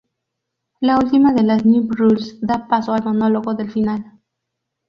[0.79, 4.19] La última de las New Rules da paso al monólogo del final.